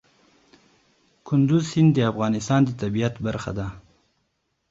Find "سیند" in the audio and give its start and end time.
1.71-1.91